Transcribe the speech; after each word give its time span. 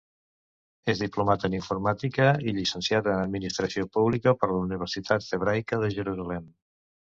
És 0.93 1.01
diplomat 1.01 1.45
en 1.49 1.55
informàtica 1.57 2.25
i 2.47 2.55
llicenciat 2.55 3.11
en 3.13 3.21
administració 3.27 3.87
pública 3.99 4.35
per 4.41 4.51
la 4.55 4.59
Universitat 4.65 5.31
Hebraica 5.39 5.83
de 5.87 5.95
Jerusalem. 6.01 6.53